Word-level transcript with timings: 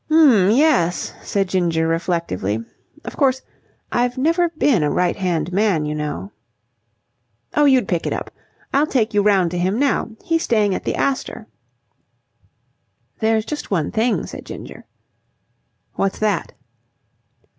"'M 0.09 0.49
yes," 0.49 1.13
said 1.21 1.47
Ginger 1.47 1.87
reflectively. 1.87 2.65
"Of 3.05 3.15
course, 3.15 3.43
I've 3.91 4.17
never 4.17 4.49
been 4.49 4.81
a 4.81 4.89
right 4.89 5.15
hand 5.15 5.53
man, 5.53 5.85
you 5.85 5.93
know." 5.93 6.31
"Oh, 7.53 7.65
you'd 7.65 7.87
pick 7.87 8.07
it 8.07 8.11
up. 8.11 8.31
I'll 8.73 8.87
take 8.87 9.13
you 9.13 9.21
round 9.21 9.51
to 9.51 9.59
him 9.59 9.77
now. 9.77 10.09
He's 10.25 10.41
staying 10.41 10.73
at 10.73 10.85
the 10.85 10.95
Astor." 10.95 11.45
"There's 13.19 13.45
just 13.45 13.69
one 13.69 13.91
thing," 13.91 14.25
said 14.25 14.43
Ginger. 14.43 14.87
"What's 15.93 16.17
that?" 16.17 16.53